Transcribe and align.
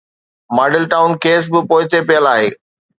Model 0.57 0.83
town 0.91 1.11
case 1.23 1.43
به 1.51 1.59
پوئتي 1.69 1.99
پيل 2.07 2.25
آهي. 2.35 2.49